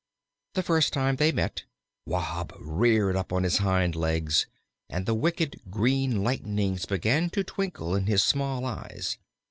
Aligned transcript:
The 0.55 0.63
first 0.63 0.93
time 0.93 1.17
they 1.17 1.31
met, 1.31 1.65
Wahb 2.07 2.53
reared 2.59 3.15
up 3.15 3.31
on 3.31 3.43
his 3.43 3.57
hind 3.59 3.95
legs, 3.95 4.47
and 4.89 5.05
the 5.05 5.13
wicked 5.13 5.61
green 5.69 6.23
lightnings 6.23 6.87
began 6.87 7.29
to 7.29 7.43
twinkle 7.43 7.93
in 7.93 8.07
his 8.07 8.23
small 8.23 8.65
eyes. 8.65 9.19